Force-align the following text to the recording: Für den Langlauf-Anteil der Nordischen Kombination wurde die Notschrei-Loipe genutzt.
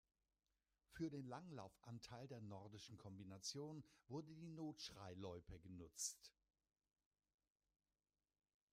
Für 0.89 1.11
den 1.11 1.27
Langlauf-Anteil 1.27 2.27
der 2.27 2.41
Nordischen 2.41 2.97
Kombination 2.97 3.83
wurde 4.07 4.33
die 4.33 4.47
Notschrei-Loipe 4.49 5.59
genutzt. 5.59 6.33